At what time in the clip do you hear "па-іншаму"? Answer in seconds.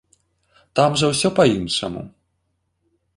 1.39-2.01